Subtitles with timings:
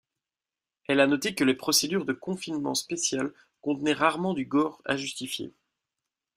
[0.87, 5.53] Elle a noté que les procédures de confinement spéciales contenaient rarement du gore injustifié.